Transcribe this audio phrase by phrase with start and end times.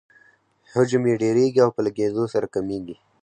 [0.71, 2.95] حجم یې ډیریږي او په لږیدو سره کمیږي.